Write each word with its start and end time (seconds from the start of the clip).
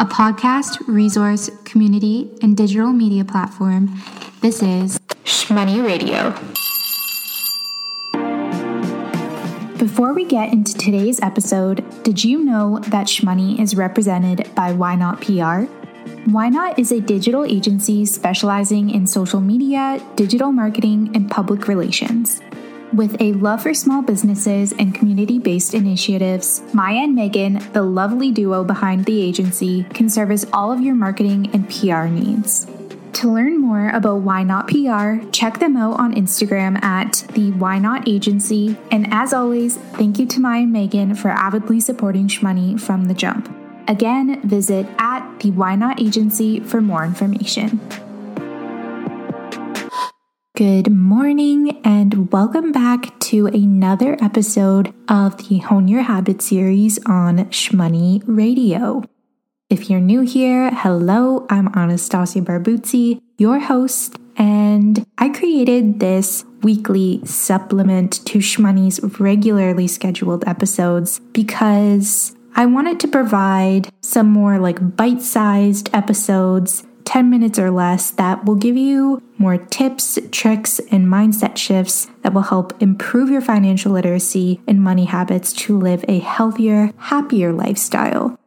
a 0.00 0.04
podcast, 0.06 0.80
resource, 0.88 1.50
community, 1.66 2.30
and 2.40 2.56
digital 2.56 2.90
media 2.90 3.22
platform. 3.22 4.00
This 4.40 4.62
is 4.62 4.98
Shmoney 5.24 5.84
Radio. 5.84 6.30
Before 9.76 10.14
we 10.14 10.24
get 10.24 10.54
into 10.54 10.72
today's 10.72 11.20
episode, 11.20 11.84
did 12.02 12.24
you 12.24 12.42
know 12.42 12.78
that 12.88 13.08
Shmoney 13.08 13.60
is 13.60 13.76
represented 13.76 14.48
by 14.54 14.72
Why 14.72 14.94
Not 14.94 15.20
PR? 15.20 15.68
Why 16.30 16.48
Not 16.48 16.78
is 16.78 16.92
a 16.92 17.00
digital 17.02 17.44
agency 17.44 18.06
specializing 18.06 18.88
in 18.88 19.06
social 19.06 19.42
media, 19.42 20.02
digital 20.16 20.50
marketing, 20.50 21.10
and 21.14 21.30
public 21.30 21.68
relations. 21.68 22.40
With 22.92 23.20
a 23.20 23.34
love 23.34 23.62
for 23.62 23.72
small 23.72 24.02
businesses 24.02 24.72
and 24.72 24.92
community 24.92 25.38
based 25.38 25.74
initiatives, 25.74 26.60
Maya 26.74 27.04
and 27.04 27.14
Megan, 27.14 27.60
the 27.72 27.82
lovely 27.82 28.32
duo 28.32 28.64
behind 28.64 29.04
the 29.04 29.22
agency, 29.22 29.84
can 29.94 30.08
service 30.08 30.44
all 30.52 30.72
of 30.72 30.80
your 30.80 30.96
marketing 30.96 31.50
and 31.52 31.70
PR 31.70 32.06
needs. 32.06 32.66
To 33.14 33.32
learn 33.32 33.60
more 33.60 33.90
about 33.90 34.22
Why 34.22 34.42
Not 34.42 34.66
PR, 34.66 35.24
check 35.30 35.60
them 35.60 35.76
out 35.76 36.00
on 36.00 36.14
Instagram 36.14 36.82
at 36.82 37.24
the 37.34 37.52
Why 37.52 37.78
Not 37.78 38.08
Agency. 38.08 38.76
And 38.90 39.06
as 39.12 39.32
always, 39.32 39.76
thank 39.76 40.18
you 40.18 40.26
to 40.26 40.40
Maya 40.40 40.62
and 40.62 40.72
Megan 40.72 41.14
for 41.14 41.28
avidly 41.28 41.78
supporting 41.78 42.26
Shmoney 42.26 42.80
from 42.80 43.04
the 43.04 43.14
jump. 43.14 43.54
Again, 43.86 44.40
visit 44.42 44.86
at 44.98 45.38
the 45.38 45.52
Why 45.52 45.76
Not 45.76 46.00
Agency 46.00 46.58
for 46.58 46.80
more 46.80 47.04
information. 47.04 47.78
Good 50.60 50.92
morning, 50.92 51.80
and 51.84 52.30
welcome 52.30 52.70
back 52.70 53.18
to 53.20 53.46
another 53.46 54.22
episode 54.22 54.92
of 55.08 55.48
the 55.48 55.56
Hone 55.56 55.88
Your 55.88 56.02
Habit 56.02 56.42
series 56.42 56.98
on 57.06 57.46
Shmoney 57.46 58.22
Radio. 58.26 59.02
If 59.70 59.88
you're 59.88 60.00
new 60.00 60.20
here, 60.20 60.70
hello, 60.70 61.46
I'm 61.48 61.68
Anastasia 61.68 62.42
Barbuzzi, 62.42 63.22
your 63.38 63.58
host, 63.58 64.18
and 64.36 65.02
I 65.16 65.30
created 65.30 65.98
this 65.98 66.44
weekly 66.62 67.24
supplement 67.24 68.22
to 68.26 68.40
Shmoney's 68.40 69.00
regularly 69.18 69.88
scheduled 69.88 70.46
episodes 70.46 71.20
because 71.32 72.36
I 72.54 72.66
wanted 72.66 73.00
to 73.00 73.08
provide 73.08 73.88
some 74.02 74.28
more 74.28 74.58
like 74.58 74.94
bite 74.94 75.22
sized 75.22 75.88
episodes 75.94 76.84
10 77.04 77.30
minutes 77.30 77.58
or 77.58 77.70
less 77.70 78.10
that 78.12 78.44
will 78.44 78.54
give 78.54 78.76
you 78.76 79.22
more 79.38 79.56
tips, 79.56 80.18
tricks, 80.30 80.78
and 80.90 81.06
mindset 81.06 81.56
shifts 81.56 82.08
that 82.22 82.32
will 82.32 82.42
help 82.42 82.80
improve 82.82 83.30
your 83.30 83.40
financial 83.40 83.92
literacy 83.92 84.60
and 84.66 84.82
money 84.82 85.06
habits 85.06 85.52
to 85.52 85.78
live 85.78 86.04
a 86.08 86.18
healthier, 86.18 86.92
happier 86.98 87.52
lifestyle. 87.52 88.38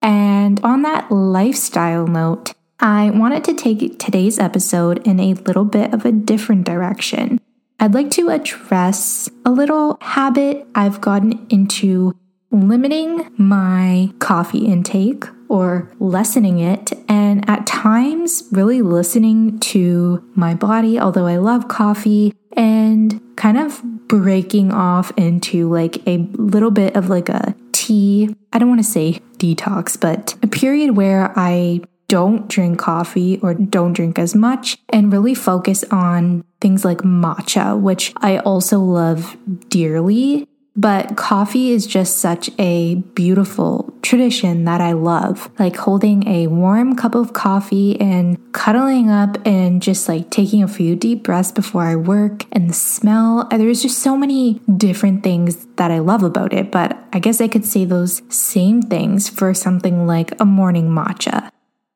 And 0.00 0.60
on 0.64 0.82
that 0.82 1.10
lifestyle 1.10 2.06
note, 2.06 2.54
I 2.80 3.10
wanted 3.10 3.44
to 3.44 3.54
take 3.54 3.98
today's 3.98 4.40
episode 4.40 5.06
in 5.06 5.20
a 5.20 5.34
little 5.34 5.64
bit 5.64 5.94
of 5.94 6.04
a 6.04 6.10
different 6.10 6.64
direction. 6.64 7.40
I'd 7.78 7.94
like 7.94 8.10
to 8.12 8.30
address 8.30 9.28
a 9.44 9.50
little 9.50 9.98
habit 10.00 10.66
I've 10.74 11.00
gotten 11.00 11.46
into 11.48 12.14
limiting 12.50 13.30
my 13.36 14.12
coffee 14.18 14.66
intake 14.66 15.24
or 15.52 15.92
lessening 16.00 16.58
it, 16.58 16.92
and 17.08 17.46
at 17.48 17.66
times 17.66 18.42
really 18.50 18.80
listening 18.80 19.60
to 19.60 20.24
my 20.34 20.54
body, 20.54 20.98
although 20.98 21.26
I 21.26 21.36
love 21.36 21.68
coffee, 21.68 22.34
and 22.56 23.20
kind 23.36 23.58
of 23.58 23.82
breaking 24.08 24.72
off 24.72 25.12
into 25.18 25.68
like 25.68 26.06
a 26.06 26.18
little 26.32 26.70
bit 26.70 26.96
of 26.96 27.10
like 27.10 27.28
a 27.28 27.54
tea. 27.72 28.34
I 28.52 28.58
don't 28.58 28.70
want 28.70 28.80
to 28.80 28.90
say 28.90 29.20
detox, 29.36 30.00
but 30.00 30.34
a 30.42 30.46
period 30.46 30.96
where 30.96 31.32
I 31.36 31.82
don't 32.08 32.48
drink 32.48 32.78
coffee 32.78 33.38
or 33.42 33.54
don't 33.54 33.92
drink 33.92 34.18
as 34.18 34.34
much 34.34 34.78
and 34.88 35.12
really 35.12 35.34
focus 35.34 35.84
on 35.90 36.44
things 36.60 36.84
like 36.84 36.98
matcha, 36.98 37.78
which 37.78 38.12
I 38.18 38.38
also 38.38 38.78
love 38.80 39.36
dearly. 39.68 40.46
But 40.74 41.16
coffee 41.16 41.70
is 41.70 41.86
just 41.86 42.16
such 42.16 42.50
a 42.58 42.94
beautiful 43.14 43.92
tradition 44.00 44.64
that 44.64 44.80
I 44.80 44.92
love. 44.92 45.50
Like 45.58 45.76
holding 45.76 46.26
a 46.26 46.46
warm 46.46 46.96
cup 46.96 47.14
of 47.14 47.34
coffee 47.34 48.00
and 48.00 48.38
cuddling 48.52 49.10
up 49.10 49.36
and 49.46 49.82
just 49.82 50.08
like 50.08 50.30
taking 50.30 50.62
a 50.62 50.68
few 50.68 50.96
deep 50.96 51.24
breaths 51.24 51.52
before 51.52 51.82
I 51.82 51.96
work 51.96 52.46
and 52.52 52.70
the 52.70 52.74
smell. 52.74 53.46
There's 53.50 53.82
just 53.82 53.98
so 53.98 54.16
many 54.16 54.60
different 54.76 55.22
things 55.22 55.66
that 55.76 55.90
I 55.90 55.98
love 55.98 56.22
about 56.22 56.54
it. 56.54 56.70
But 56.70 56.98
I 57.12 57.18
guess 57.18 57.40
I 57.40 57.48
could 57.48 57.66
say 57.66 57.84
those 57.84 58.22
same 58.30 58.80
things 58.80 59.28
for 59.28 59.52
something 59.52 60.06
like 60.06 60.40
a 60.40 60.44
morning 60.44 60.88
matcha. 60.88 61.50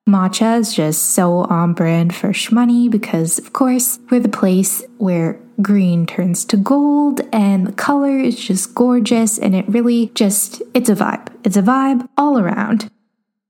Matcha 0.08 0.60
is 0.60 0.72
just 0.72 1.10
so 1.14 1.38
on 1.38 1.72
brand 1.72 2.14
for 2.14 2.28
Shmoney 2.28 2.88
because, 2.88 3.40
of 3.40 3.52
course, 3.52 3.98
we're 4.08 4.20
the 4.20 4.28
place 4.28 4.84
where 4.98 5.40
green 5.60 6.06
turns 6.06 6.44
to 6.46 6.56
gold 6.56 7.20
and 7.32 7.66
the 7.66 7.72
color 7.72 8.18
is 8.18 8.38
just 8.38 8.74
gorgeous 8.74 9.38
and 9.38 9.54
it 9.54 9.68
really 9.68 10.10
just, 10.14 10.62
it's 10.74 10.88
a 10.88 10.94
vibe. 10.94 11.28
It's 11.44 11.56
a 11.56 11.62
vibe 11.62 12.08
all 12.16 12.38
around. 12.38 12.90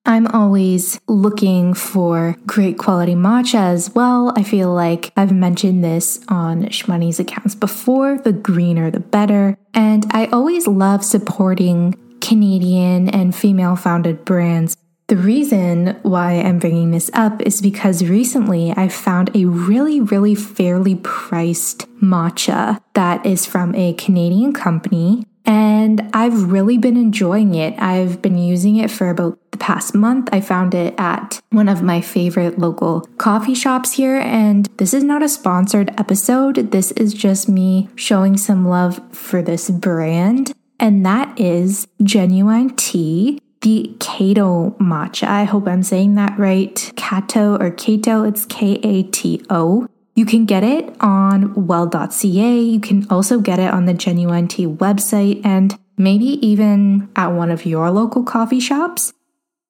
I'm 0.06 0.28
always 0.28 1.00
looking 1.08 1.74
for 1.74 2.36
great 2.46 2.78
quality 2.78 3.14
matcha 3.14 3.58
as 3.58 3.92
well. 3.92 4.32
I 4.36 4.44
feel 4.44 4.72
like 4.72 5.12
I've 5.16 5.32
mentioned 5.32 5.82
this 5.82 6.20
on 6.28 6.62
Shmoney's 6.66 7.18
accounts 7.18 7.56
before 7.56 8.16
the 8.18 8.32
greener 8.32 8.90
the 8.92 9.00
better. 9.00 9.58
And 9.74 10.06
I 10.12 10.26
always 10.26 10.68
love 10.68 11.04
supporting 11.04 11.96
Canadian 12.20 13.08
and 13.10 13.34
female 13.34 13.74
founded 13.74 14.24
brands 14.24 14.76
the 15.08 15.16
reason 15.16 15.96
why 16.02 16.32
I'm 16.32 16.58
bringing 16.58 16.90
this 16.90 17.10
up 17.14 17.40
is 17.42 17.62
because 17.62 18.04
recently 18.04 18.72
I 18.76 18.88
found 18.88 19.34
a 19.36 19.44
really, 19.44 20.00
really 20.00 20.34
fairly 20.34 20.96
priced 20.96 21.88
matcha 22.00 22.80
that 22.94 23.24
is 23.24 23.46
from 23.46 23.74
a 23.76 23.94
Canadian 23.94 24.52
company. 24.52 25.24
And 25.44 26.10
I've 26.12 26.50
really 26.50 26.76
been 26.76 26.96
enjoying 26.96 27.54
it. 27.54 27.80
I've 27.80 28.20
been 28.20 28.36
using 28.36 28.76
it 28.76 28.90
for 28.90 29.08
about 29.08 29.38
the 29.52 29.58
past 29.58 29.94
month. 29.94 30.28
I 30.32 30.40
found 30.40 30.74
it 30.74 30.92
at 30.98 31.40
one 31.50 31.68
of 31.68 31.84
my 31.84 32.00
favorite 32.00 32.58
local 32.58 33.02
coffee 33.16 33.54
shops 33.54 33.92
here. 33.92 34.16
And 34.16 34.66
this 34.78 34.92
is 34.92 35.04
not 35.04 35.22
a 35.22 35.28
sponsored 35.28 35.94
episode. 36.00 36.72
This 36.72 36.90
is 36.92 37.14
just 37.14 37.48
me 37.48 37.88
showing 37.94 38.36
some 38.36 38.66
love 38.66 39.00
for 39.14 39.40
this 39.40 39.70
brand. 39.70 40.52
And 40.80 41.06
that 41.06 41.38
is 41.38 41.86
Genuine 42.02 42.74
Tea 42.74 43.38
the 43.62 43.94
Kato 44.00 44.70
matcha. 44.80 45.26
I 45.26 45.44
hope 45.44 45.66
I'm 45.66 45.82
saying 45.82 46.14
that 46.14 46.38
right. 46.38 46.92
Kato 46.96 47.56
or 47.56 47.70
Kato, 47.70 48.24
it's 48.24 48.44
K 48.46 48.74
A 48.82 49.02
T 49.04 49.44
O. 49.50 49.88
You 50.14 50.24
can 50.24 50.46
get 50.46 50.64
it 50.64 50.96
on 51.00 51.66
well.ca. 51.66 52.60
You 52.60 52.80
can 52.80 53.06
also 53.10 53.38
get 53.38 53.58
it 53.58 53.72
on 53.72 53.84
the 53.84 53.94
Genuine 53.94 54.48
Tea 54.48 54.66
website 54.66 55.44
and 55.44 55.78
maybe 55.98 56.24
even 56.46 57.10
at 57.16 57.28
one 57.28 57.50
of 57.50 57.66
your 57.66 57.90
local 57.90 58.22
coffee 58.22 58.60
shops. 58.60 59.12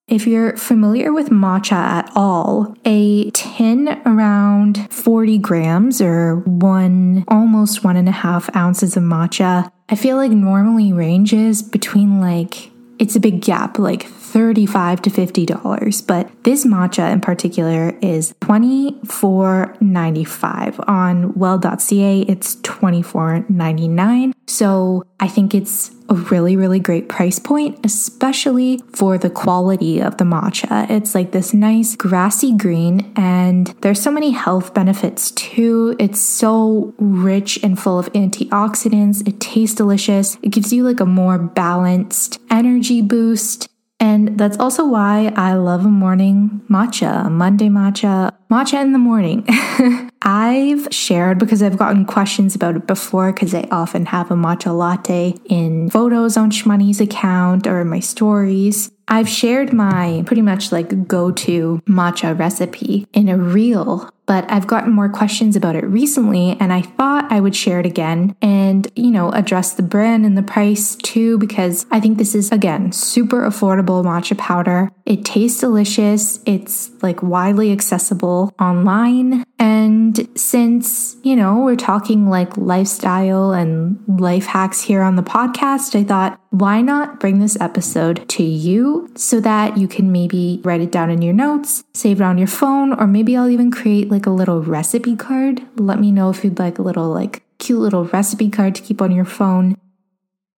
If 0.09 0.25
you're 0.25 0.57
familiar 0.57 1.13
with 1.13 1.31
matcha 1.31 1.73
at 1.73 2.13
all, 2.15 2.77
a 2.85 3.29
tin 3.33 3.89
around 4.07 4.93
40 4.93 5.39
grams 5.39 6.01
or 6.01 6.37
one, 6.37 7.25
almost 7.27 7.83
one 7.83 7.97
and 7.97 8.09
a 8.09 8.13
half 8.13 8.55
ounces 8.55 8.97
of 8.97 9.03
matcha, 9.03 9.69
I 9.89 9.97
feel 9.97 10.17
like 10.17 10.31
normally 10.31 10.93
ranges 10.93 11.61
between 11.61 12.21
like 12.21 12.71
it's 12.99 13.17
a 13.17 13.21
big 13.21 13.41
gap, 13.41 13.79
like 13.79 14.07
35 14.33 15.03
to 15.03 15.11
$50. 15.11 16.07
But 16.07 16.31
this 16.45 16.65
matcha 16.67 17.13
in 17.13 17.21
particular 17.21 17.97
is 18.03 18.33
$24.95. 18.41 20.89
On 20.89 21.35
well.ca, 21.35 22.23
it's 22.23 22.57
$24.99. 22.57 24.33
So 24.49 25.05
I 25.19 25.29
think 25.29 25.55
it's 25.55 25.91
a 26.09 26.15
really, 26.15 26.57
really 26.57 26.79
great 26.79 27.09
price 27.09 27.39
point, 27.39 27.79
especially 27.85 28.81
for 28.93 29.19
the 29.19 29.31
quality 29.31 30.01
of 30.01 30.19
the 30.19 30.25
matcha. 30.25 30.89
It's 30.89 31.15
like 31.15 31.33
this 31.33 31.53
nice 31.53 31.97
grassy 31.97 32.57
green, 32.57 33.13
and 33.17 33.67
there's 33.81 34.01
so 34.01 34.13
many 34.13 34.31
health 34.31 34.73
benefits 34.73 35.33
too. 35.33 35.97
It's 35.99 36.21
so 36.21 36.95
rich 36.99 37.59
and 37.63 37.79
full 37.79 37.99
of 37.99 38.13
antioxidants. 38.13 39.27
It 39.27 39.41
tastes 39.41 39.75
delicious. 39.75 40.39
It 40.43 40.51
gives 40.51 40.73
you 40.73 40.85
like 40.85 41.01
a 41.01 41.07
more 41.07 41.39
balanced 41.39 42.41
energy 42.51 43.03
boost. 43.03 43.69
And 43.99 44.39
that's 44.39 44.59
also 44.59 44.87
why 44.87 45.33
I 45.37 45.55
love 45.55 45.85
a 45.87 45.89
morning 45.89 46.61
matcha, 46.69 47.31
Monday 47.31 47.69
matcha, 47.69 48.37
matcha 48.51 48.83
in 48.83 48.93
the 48.93 48.99
morning. 48.99 49.47
I've 50.23 50.89
shared 50.91 51.39
because 51.39 51.63
I've 51.63 51.79
gotten 51.79 52.05
questions 52.05 52.55
about 52.55 52.77
it 52.77 52.87
before 52.87 53.33
because 53.33 53.55
I 53.55 53.67
often 53.71 54.07
have 54.07 54.31
a 54.31 54.35
matcha 54.35 54.77
latte 54.77 55.35
in 55.47 55.89
photos 55.89 56.37
on 56.37 56.51
Shmoney's 56.51 57.01
account 57.01 57.67
or 57.67 57.81
in 57.81 57.89
my 57.89 58.01
stories. 58.01 58.91
I've 59.09 59.29
shared 59.29 59.73
my 59.73 60.25
pretty 60.27 60.43
much 60.43 60.73
like 60.73 61.07
go 61.07 61.31
to 61.31 61.81
matcha 61.87 62.39
recipe 62.39 63.07
in 63.13 63.29
a 63.29 63.39
reel 63.39 64.11
but 64.27 64.51
I've 64.51 64.67
gotten 64.67 64.93
more 64.93 65.09
questions 65.09 65.57
about 65.57 65.77
it 65.77 65.85
recently 65.85 66.57
and 66.61 66.73
I 66.73 66.83
thought 66.83 67.31
I 67.31 67.41
would 67.41 67.57
share 67.57 67.81
it 67.81 67.87
again 67.87 68.37
and, 68.43 68.91
you 68.97 69.11
know, 69.11 69.31
address 69.31 69.75
the 69.75 69.83
brand 69.83 70.27
and 70.27 70.37
the 70.37 70.43
price 70.43 70.97
too 70.97 71.39
because 71.39 71.87
I 71.91 72.01
think 72.01 72.19
this 72.19 72.35
is 72.35 72.51
again 72.51 72.93
super 72.93 73.43
affordable 73.43 74.05
matcha 74.05 74.37
powder. 74.37 74.91
It 75.05 75.25
tastes 75.25 75.61
delicious. 75.61 76.41
It's 76.45 76.91
like 77.03 77.23
widely 77.23 77.73
accessible 77.73 78.53
online 78.61 79.45
and 79.59 80.29
since, 80.39 81.17
you 81.23 81.35
know, 81.35 81.61
we're 81.61 81.77
talking 81.77 82.29
like 82.29 82.57
lifestyle 82.57 83.53
and 83.53 83.99
life 84.21 84.45
hacks 84.47 84.83
here 84.83 85.03
on 85.03 85.17
the 85.17 85.23
podcast, 85.23 85.99
I 85.99 86.05
thought 86.05 86.41
why 86.51 86.81
not 86.81 87.21
bring 87.21 87.39
this 87.39 87.59
episode 87.61 88.27
to 88.31 88.43
you 88.43 89.11
so 89.15 89.41
that 89.41 89.77
you 89.77 89.89
can 89.89 90.13
maybe 90.13 90.61
write 90.65 90.81
it 90.81 90.93
down 90.93 91.11
in 91.11 91.23
your 91.23 91.35
notes, 91.35 91.85
save 91.93 92.21
it 92.21 92.25
on 92.25 92.39
your 92.39 92.47
phone, 92.47 92.93
or 92.95 93.07
maybe 93.07 93.37
I'll 93.37 93.49
even 93.49 93.71
create 93.71 94.11
like 94.11 94.16
a 94.25 94.31
little 94.31 94.63
recipe 94.63 95.17
card. 95.17 95.61
Let 95.77 96.01
me 96.01 96.11
know 96.11 96.31
if 96.31 96.43
you'd 96.43 96.59
like 96.59 96.79
a 96.79 96.83
little 96.83 97.11
like 97.11 97.43
cute 97.59 97.81
little 97.81 98.07
recipe 98.07 98.49
card 98.49 98.75
to 98.77 98.83
keep 98.83 99.03
on 99.03 99.13
your 99.13 99.27
phone. 99.27 99.77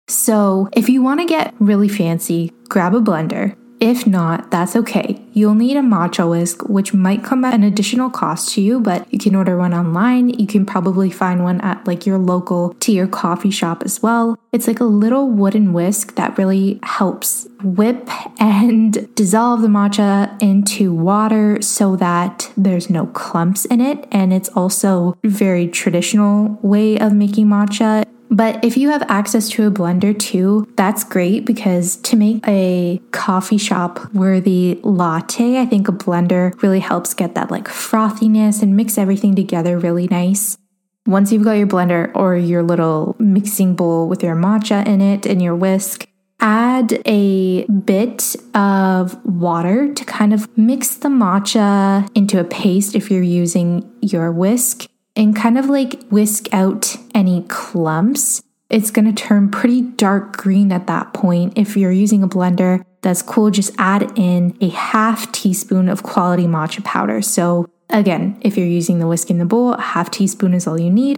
So, 0.08 0.70
if 0.74 0.88
you 0.88 1.02
want 1.02 1.22
to 1.22 1.26
get 1.26 1.56
really 1.60 1.90
fancy, 1.90 2.54
grab 2.70 2.94
a 2.94 3.00
blender 3.02 3.56
if 3.80 4.08
not, 4.08 4.50
that's 4.50 4.76
okay. 4.76 5.22
You'll 5.34 5.54
need 5.54 5.78
a 5.78 5.82
matcha 5.82 6.28
whisk, 6.28 6.68
which 6.68 6.94
might 6.94 7.24
come 7.24 7.46
at 7.46 7.54
an 7.54 7.64
additional 7.64 8.10
cost 8.10 8.54
to 8.54 8.62
you, 8.62 8.80
but 8.80 9.12
you 9.14 9.20
can 9.20 9.36
order 9.36 9.56
one 9.56 9.74
online. 9.74 10.30
You 10.30 10.48
can 10.48 10.66
probably 10.66 11.12
find 11.12 11.44
one 11.44 11.62
at 11.62 11.86
like 11.86 12.06
your 12.06 12.18
local 12.18 12.74
tea 12.80 13.00
or 13.00 13.08
coffee 13.08 13.52
shop 13.52 13.84
as 13.84 14.02
well. 14.02 14.40
It's 14.52 14.68
like 14.68 14.80
a 14.80 14.86
little 14.86 15.30
wooden 15.30 15.74
whisk 15.74 16.16
that 16.16 16.38
really 16.40 16.80
helps 16.82 17.48
whip 17.62 18.10
and 18.40 19.14
dissolve 19.14 19.62
the 19.62 19.68
matcha 19.68 20.42
into 20.42 20.92
water 20.94 21.62
so 21.62 21.96
that 21.98 22.52
there's 22.58 22.90
no 22.90 23.06
clumps 23.08 23.66
in 23.66 23.80
it. 23.80 24.08
And 24.12 24.34
it's 24.34 24.50
also 24.50 25.18
very 25.24 25.68
traditional 25.68 26.58
way 26.64 26.98
of 26.98 27.14
making 27.14 27.48
matcha. 27.48 28.06
But 28.30 28.64
if 28.64 28.78
you 28.78 28.90
have 28.90 29.04
access 29.04 29.50
to 29.50 29.68
a 29.68 29.72
blender 29.72 30.18
too, 30.18 30.68
that's 30.76 31.04
great 31.04 31.46
because 31.46 31.96
to 31.98 32.16
make 32.16 32.46
a 32.48 33.02
coffee 33.12 33.58
shop 33.58 34.14
worthy 34.14 34.80
latte, 34.84 35.60
I 35.60 35.66
think 35.66 35.88
a 35.88 35.94
blender 35.94 36.62
really 36.62 36.80
helps 36.80 37.14
get 37.14 37.36
that 37.36 37.52
like 37.52 37.66
frothiness 37.66 38.62
and 38.62 38.76
mix 38.76 38.98
everything 38.98 39.36
together 39.36 39.78
really 39.80 40.08
nice. 40.08 40.58
Once 41.06 41.32
you've 41.32 41.44
got 41.44 41.54
your 41.54 41.68
blender 41.68 42.12
or 42.16 42.36
your 42.36 42.64
little 42.64 43.16
mixing 43.18 43.76
bowl 43.76 44.10
with 44.10 44.22
your 44.22 44.36
matcha 44.36 44.86
in 44.86 45.00
it 45.00 45.26
and 45.26 45.42
your 45.42 45.56
whisk, 45.56 46.06
add 46.40 47.02
a 47.06 47.66
bit 47.66 48.36
of 48.54 49.26
water 49.26 49.94
to 49.94 50.06
kind 50.06 50.34
of 50.34 50.56
mix 50.58 50.96
the 50.96 51.10
matcha 51.10 52.08
into 52.14 52.40
a 52.40 52.44
paste 52.44 52.94
if 52.94 53.10
you're 53.10 53.24
using 53.24 53.90
your 54.02 54.32
whisk 54.32 54.86
and 55.16 55.36
kind 55.36 55.58
of 55.58 55.68
like 55.68 56.04
whisk 56.10 56.54
out 56.54 56.96
any 57.18 57.42
clumps. 57.50 58.44
It's 58.70 58.92
going 58.92 59.14
to 59.14 59.24
turn 59.24 59.50
pretty 59.50 59.82
dark 59.82 60.38
green 60.38 60.72
at 60.72 60.88
that 60.88 61.14
point. 61.14 61.58
If 61.58 61.76
you're 61.76 61.92
using 61.92 62.22
a 62.22 62.28
blender, 62.28 62.84
that's 63.02 63.24
cool. 63.24 63.50
Just 63.50 63.74
add 63.80 64.12
in 64.18 64.56
a 64.62 64.70
half 64.70 65.32
teaspoon 65.32 65.90
of 65.90 66.04
quality 66.04 66.46
matcha 66.46 66.84
powder. 66.84 67.22
So, 67.22 67.68
again, 67.90 68.38
if 68.42 68.56
you're 68.56 68.68
using 68.68 69.00
the 69.00 69.08
whisk 69.08 69.32
in 69.32 69.40
the 69.40 69.46
bowl, 69.46 69.74
a 69.74 69.82
half 69.82 70.12
teaspoon 70.12 70.54
is 70.54 70.68
all 70.68 70.80
you 70.80 70.92
need. 70.92 71.18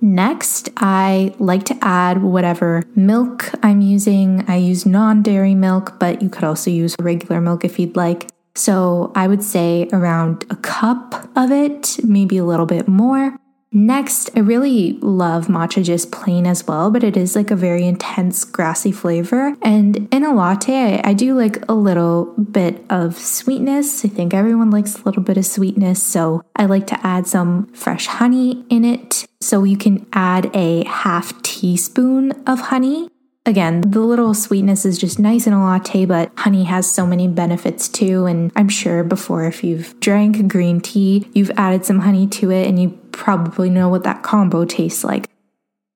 Next, 0.00 0.70
I 0.78 1.34
like 1.38 1.64
to 1.64 1.78
add 1.82 2.22
whatever 2.22 2.82
milk 2.94 3.50
I'm 3.62 3.80
using. 3.80 4.44
I 4.48 4.56
use 4.56 4.86
non 4.86 5.22
dairy 5.22 5.54
milk, 5.54 5.98
but 5.98 6.22
you 6.22 6.28
could 6.28 6.44
also 6.44 6.70
use 6.70 6.94
regular 7.00 7.40
milk 7.40 7.64
if 7.64 7.78
you'd 7.78 7.96
like. 7.96 8.28
So 8.54 9.12
I 9.14 9.26
would 9.26 9.42
say 9.42 9.88
around 9.92 10.46
a 10.48 10.56
cup 10.56 11.28
of 11.36 11.50
it, 11.50 11.98
maybe 12.04 12.38
a 12.38 12.44
little 12.44 12.66
bit 12.66 12.86
more. 12.86 13.36
Next, 13.76 14.30
I 14.36 14.38
really 14.38 14.92
love 15.00 15.48
matcha 15.48 15.82
just 15.82 16.12
plain 16.12 16.46
as 16.46 16.64
well, 16.64 16.92
but 16.92 17.02
it 17.02 17.16
is 17.16 17.34
like 17.34 17.50
a 17.50 17.56
very 17.56 17.84
intense 17.84 18.44
grassy 18.44 18.92
flavor. 18.92 19.56
And 19.62 20.08
in 20.12 20.24
a 20.24 20.32
latte, 20.32 21.00
I, 21.02 21.10
I, 21.10 21.12
do 21.12 21.34
like 21.34 21.58
a 21.68 21.74
little 21.74 22.26
bit 22.34 22.84
of 22.88 23.18
sweetness. 23.18 24.04
I 24.04 24.08
think 24.08 24.32
everyone 24.32 24.70
likes 24.70 25.00
a 25.00 25.02
little 25.02 25.24
bit 25.24 25.36
of 25.36 25.44
sweetness, 25.44 26.00
so 26.00 26.42
I 26.54 26.66
like 26.66 26.86
to 26.86 27.06
add 27.06 27.26
some 27.26 27.66
fresh 27.74 28.06
honey 28.06 28.64
in 28.70 28.84
it. 28.84 29.26
So 29.40 29.64
you 29.64 29.76
can 29.76 30.06
add 30.12 30.54
a 30.54 30.84
half 30.84 31.42
teaspoon 31.42 32.30
of 32.46 32.60
honey 32.60 33.08
Again, 33.46 33.82
the 33.82 34.00
little 34.00 34.32
sweetness 34.32 34.86
is 34.86 34.96
just 34.96 35.18
nice 35.18 35.46
in 35.46 35.52
a 35.52 35.62
latte, 35.62 36.06
but 36.06 36.32
honey 36.38 36.64
has 36.64 36.90
so 36.90 37.06
many 37.06 37.28
benefits 37.28 37.90
too. 37.90 38.24
And 38.24 38.50
I'm 38.56 38.70
sure 38.70 39.04
before, 39.04 39.44
if 39.44 39.62
you've 39.62 40.00
drank 40.00 40.48
green 40.48 40.80
tea, 40.80 41.28
you've 41.34 41.50
added 41.58 41.84
some 41.84 41.98
honey 42.00 42.26
to 42.28 42.50
it 42.50 42.66
and 42.66 42.80
you 42.80 42.98
probably 43.16 43.70
know 43.70 43.88
what 43.88 44.02
that 44.04 44.22
combo 44.22 44.64
tastes 44.64 45.04
like. 45.04 45.28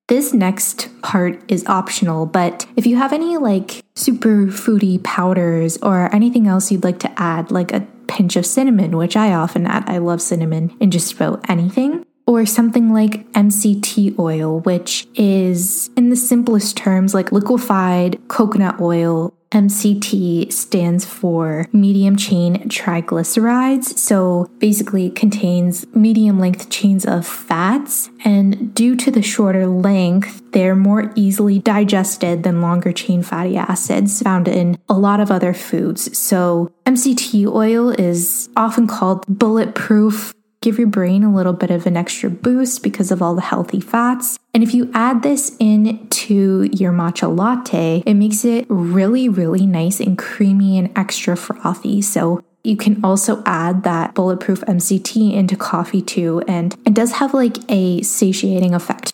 This 0.09 0.33
next 0.33 0.89
part 1.03 1.39
is 1.49 1.67
optional, 1.67 2.25
but 2.25 2.65
if 2.77 2.87
you 2.87 2.97
have 2.97 3.13
any 3.13 3.37
like 3.37 3.85
super 3.95 4.47
foodie 4.47 5.03
powders 5.05 5.77
or 5.79 6.15
anything 6.15 6.47
else 6.47 6.73
you'd 6.73 6.85
like 6.85 6.99
to 7.01 7.21
add, 7.21 7.51
like 7.51 7.73
a 7.73 7.87
pinch 8.07 8.37
of 8.37 8.47
cinnamon, 8.47 8.97
which 8.97 9.17
I 9.17 9.35
often 9.35 9.67
add, 9.67 9.85
I 9.87 9.99
love 9.99 10.23
cinnamon 10.23 10.75
in 10.81 10.91
just 10.91 11.13
about 11.13 11.49
anything, 11.51 12.07
or 12.29 12.45
something 12.45 12.93
like 12.93 13.27
MCT 13.33 14.19
oil, 14.19 14.61
which 14.61 15.09
is, 15.15 15.89
in 15.97 16.11
the 16.11 16.17
simplest 16.17 16.77
terms, 16.77 17.15
like 17.15 17.33
liquefied 17.33 18.21
coconut 18.29 18.79
oil. 18.83 19.33
MCT 19.51 20.53
stands 20.53 21.07
for 21.07 21.67
medium 21.73 22.17
chain 22.17 22.69
triglycerides. 22.69 23.97
So 23.97 24.51
basically, 24.59 25.07
it 25.07 25.17
contains 25.17 25.87
medium 25.95 26.39
length 26.39 26.69
chains 26.69 27.07
of 27.07 27.27
fats. 27.27 28.11
And 28.27 28.75
due 28.75 28.95
to 28.97 29.11
the 29.11 29.23
shorter 29.23 29.67
length, 29.67 30.43
they're 30.53 30.77
more 30.77 31.11
easily 31.17 31.61
digested 31.61 32.43
than 32.43 32.61
longer 32.61 32.93
chain 32.93 33.23
fatty 33.23 33.57
acids 33.57 34.21
found 34.21 34.49
in 34.49 34.77
a 34.87 34.99
lot 34.99 35.21
of 35.21 35.31
other 35.31 35.55
foods. 35.55 36.15
So, 36.19 36.71
MCT 36.85 37.47
oil 37.47 37.89
is 37.89 38.51
often 38.55 38.87
called 38.87 39.25
bulletproof 39.29 40.35
give 40.61 40.79
your 40.79 40.89
brain 40.89 41.23
a 41.23 41.35
little 41.35 41.53
bit 41.53 41.71
of 41.71 41.87
an 41.87 41.97
extra 41.97 42.31
boost 42.31 42.83
because 42.83 43.11
of 43.11 43.23
all 43.23 43.35
the 43.35 43.41
healthy 43.41 43.81
fats. 43.81 44.39
And 44.55 44.63
if 44.63 44.75
you 44.75 44.91
add 44.95 45.23
this 45.23 45.57
into 45.59 46.69
your 46.73 46.93
matcha 46.93 47.35
latte, 47.35 48.03
it 48.05 48.15
makes 48.15 48.45
it 48.45 48.67
really, 48.69 49.29
really 49.29 49.67
nice 49.67 50.01
and 50.01 50.19
creamy 50.19 50.79
and 50.79 50.97
extra 50.97 51.37
frothy. 51.37 52.03
So 52.03 52.43
you 52.65 52.77
can 52.77 53.03
also 53.05 53.43
add 53.47 53.85
that 53.85 54.15
bulletproof 54.15 54.61
MCT 54.63 55.33
into 55.33 55.57
coffee 55.57 56.03
too, 56.03 56.43
and 56.49 56.77
it 56.85 56.93
does 56.93 57.13
have 57.13 57.33
like 57.33 57.57
a 57.69 58.03
satiating 58.03 58.75
effect. 58.75 59.13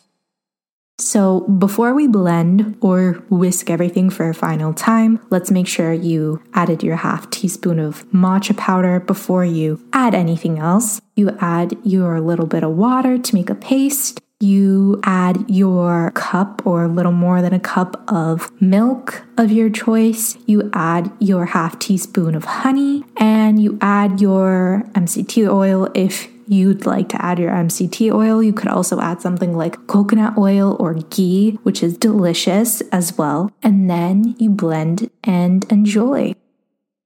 So, 0.98 1.40
before 1.40 1.92
we 1.92 2.06
blend 2.06 2.76
or 2.80 3.14
whisk 3.28 3.68
everything 3.68 4.10
for 4.10 4.28
a 4.28 4.34
final 4.34 4.72
time, 4.72 5.18
let's 5.28 5.50
make 5.50 5.66
sure 5.66 5.92
you 5.92 6.40
added 6.54 6.84
your 6.84 6.96
half 6.96 7.28
teaspoon 7.30 7.80
of 7.80 8.08
matcha 8.10 8.56
powder 8.56 9.00
before 9.00 9.44
you 9.44 9.84
add 9.92 10.14
anything 10.14 10.60
else. 10.60 11.00
You 11.16 11.36
add 11.40 11.76
your 11.82 12.20
little 12.20 12.46
bit 12.46 12.62
of 12.62 12.76
water 12.76 13.18
to 13.18 13.34
make 13.34 13.50
a 13.50 13.56
paste. 13.56 14.20
You 14.38 15.00
add 15.04 15.50
your 15.50 16.12
cup 16.14 16.64
or 16.64 16.84
a 16.84 16.88
little 16.88 17.12
more 17.12 17.42
than 17.42 17.54
a 17.54 17.60
cup 17.60 18.04
of 18.12 18.50
milk 18.60 19.24
of 19.36 19.50
your 19.50 19.70
choice. 19.70 20.36
You 20.46 20.70
add 20.74 21.10
your 21.18 21.46
half 21.46 21.78
teaspoon 21.78 22.34
of 22.34 22.44
honey 22.44 23.04
and 23.16 23.60
you 23.60 23.78
add 23.80 24.20
your 24.20 24.84
MCT 24.94 25.50
oil 25.50 25.88
if 25.94 26.28
you'd 26.46 26.86
like 26.86 27.08
to 27.10 27.24
add 27.24 27.38
your 27.38 27.50
MCT 27.50 28.12
oil, 28.12 28.42
you 28.42 28.52
could 28.52 28.68
also 28.68 29.00
add 29.00 29.20
something 29.20 29.56
like 29.56 29.86
coconut 29.86 30.36
oil 30.38 30.76
or 30.80 30.94
ghee, 30.94 31.58
which 31.62 31.82
is 31.82 31.96
delicious 31.96 32.80
as 32.92 33.16
well. 33.16 33.50
And 33.62 33.88
then 33.88 34.34
you 34.38 34.50
blend 34.50 35.10
and 35.22 35.64
enjoy. 35.70 36.34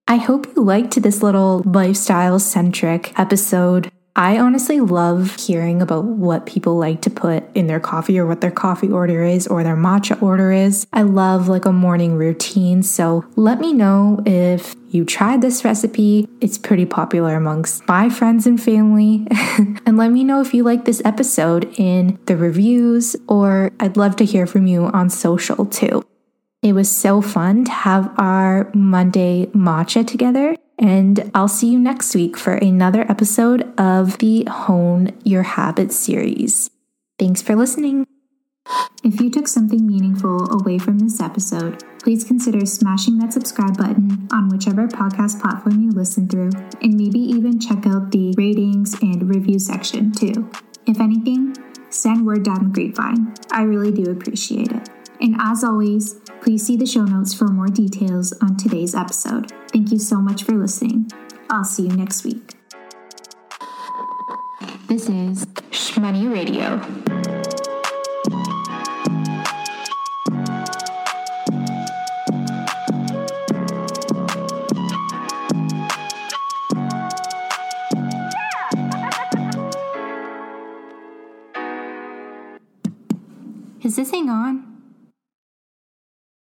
I 0.07 0.17
hope 0.17 0.47
you 0.57 0.63
liked 0.63 1.03
this 1.03 1.23
little 1.23 1.63
lifestyle 1.67 2.39
centric 2.39 3.13
episode. 3.19 3.91
I 4.19 4.41
honestly 4.41 4.81
love 4.81 5.37
hearing 5.37 5.81
about 5.81 6.03
what 6.03 6.45
people 6.45 6.77
like 6.77 7.03
to 7.03 7.11
put 7.11 7.45
in 7.55 7.69
their 7.69 7.79
coffee 7.79 8.19
or 8.19 8.27
what 8.27 8.41
their 8.41 8.51
coffee 8.51 8.89
order 8.89 9.23
is 9.23 9.47
or 9.47 9.63
their 9.63 9.77
matcha 9.77 10.21
order 10.21 10.51
is. 10.51 10.89
I 10.93 11.03
love 11.03 11.47
like 11.47 11.67
a 11.67 11.73
morning 11.73 12.17
routine. 12.17 12.83
So 12.83 13.25
let 13.37 13.61
me 13.61 13.73
know 13.73 14.21
if 14.27 14.75
you 14.91 15.05
tried 15.05 15.41
this 15.41 15.65
recipe. 15.65 16.29
It's 16.41 16.59
pretty 16.59 16.85
popular 16.85 17.37
amongst 17.37 17.87
my 17.87 18.09
friends 18.09 18.45
and 18.45 18.61
family. 18.61 19.25
and 19.87 19.97
let 19.97 20.11
me 20.11 20.25
know 20.25 20.41
if 20.41 20.53
you 20.53 20.65
like 20.65 20.85
this 20.85 21.01
episode 21.05 21.73
in 21.79 22.19
the 22.27 22.37
reviews, 22.37 23.15
or 23.29 23.71
I'd 23.79 23.97
love 23.97 24.17
to 24.17 24.25
hear 24.25 24.49
from 24.49 24.67
you 24.67 24.87
on 24.87 25.11
social 25.11 25.65
too. 25.65 26.05
It 26.61 26.73
was 26.73 26.91
so 26.91 27.23
fun 27.23 27.67
to 27.67 27.71
have 27.71 28.13
our 28.19 28.69
Monday 28.75 29.47
matcha 29.55 30.05
together. 30.05 30.57
And 30.79 31.31
I'll 31.35 31.49
see 31.49 31.73
you 31.73 31.79
next 31.79 32.15
week 32.15 32.37
for 32.37 32.55
another 32.55 33.03
episode 33.11 33.73
of 33.79 34.19
the 34.19 34.45
Hone 34.49 35.11
Your 35.25 35.43
Habits 35.43 35.97
series. 35.97 36.71
Thanks 37.19 37.43
for 37.43 37.57
listening. 37.57 38.07
If 39.03 39.21
you 39.21 39.31
took 39.31 39.49
something 39.49 39.87
meaningful 39.87 40.53
away 40.53 40.79
from 40.79 40.99
this 40.99 41.21
episode, 41.21 41.83
please 42.03 42.23
consider 42.23 42.65
smashing 42.67 43.19
that 43.19 43.33
subscribe 43.33 43.77
button 43.77 44.29
on 44.33 44.51
whichever 44.51 44.87
podcast 44.87 45.41
platform 45.41 45.81
you 45.81 45.91
listen 45.91 46.29
through, 46.29 46.51
and 46.83 46.95
maybe 46.95 47.19
even 47.19 47.59
check 47.59 47.87
out 47.87 48.11
the 48.13 48.35
ratings 48.37 48.95
and 49.01 49.29
review 49.35 49.59
section 49.59 50.13
too. 50.13 50.51
If 50.87 51.01
anything, 51.01 51.57
send 51.91 52.27
word 52.27 52.45
down 52.45 52.65
the 52.65 52.71
grapevine. 52.71 53.35
I 53.51 53.63
really 53.63 53.91
do 53.91 54.11
appreciate 54.11 54.71
it. 54.71 54.89
And 55.21 55.37
as 55.41 55.65
always, 55.65 56.21
please 56.49 56.67
see 56.67 56.79
the 56.79 56.87
show 56.87 57.05
notes 57.05 57.35
for 57.35 57.47
more 57.49 57.67
details 57.67 58.33
on 58.41 58.57
today's 58.57 58.95
episode. 58.95 59.53
Thank 59.71 59.93
you 59.93 59.99
so 59.99 60.17
much 60.17 60.45
for 60.45 60.53
listening. 60.53 61.13
I'll 61.51 61.63
see 61.63 61.83
you 61.83 61.95
next 61.95 62.25
week. 62.25 62.55
This 64.87 65.11
is 65.11 65.45
Shmoney 65.45 66.33
Radio. 66.33 67.08